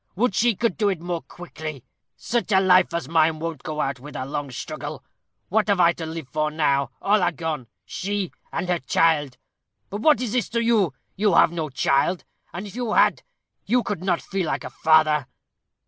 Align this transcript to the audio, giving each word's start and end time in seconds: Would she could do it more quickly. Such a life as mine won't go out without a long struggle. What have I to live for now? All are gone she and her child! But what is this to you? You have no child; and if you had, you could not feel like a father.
Would 0.15 0.33
she 0.33 0.55
could 0.55 0.77
do 0.77 0.89
it 0.89 0.99
more 0.99 1.21
quickly. 1.21 1.85
Such 2.17 2.51
a 2.51 2.59
life 2.59 2.91
as 2.91 3.07
mine 3.07 3.37
won't 3.37 3.61
go 3.61 3.81
out 3.81 3.99
without 3.99 4.25
a 4.25 4.29
long 4.31 4.49
struggle. 4.49 5.03
What 5.49 5.67
have 5.67 5.79
I 5.79 5.93
to 5.93 6.07
live 6.07 6.27
for 6.27 6.49
now? 6.49 6.89
All 7.03 7.21
are 7.21 7.31
gone 7.31 7.67
she 7.85 8.31
and 8.51 8.67
her 8.67 8.79
child! 8.79 9.37
But 9.91 10.01
what 10.01 10.19
is 10.19 10.31
this 10.31 10.49
to 10.49 10.63
you? 10.63 10.95
You 11.15 11.35
have 11.35 11.51
no 11.51 11.69
child; 11.69 12.23
and 12.51 12.65
if 12.65 12.75
you 12.75 12.93
had, 12.93 13.21
you 13.67 13.83
could 13.83 14.03
not 14.03 14.23
feel 14.23 14.47
like 14.47 14.63
a 14.63 14.71
father. 14.71 15.27